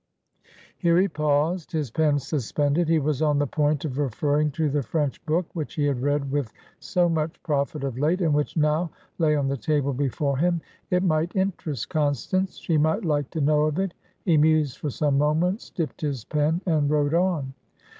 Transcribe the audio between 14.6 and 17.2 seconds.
for some moments, dipped his pen, and wrote